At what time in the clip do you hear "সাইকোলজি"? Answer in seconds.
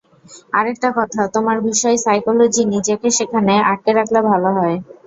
1.99-2.63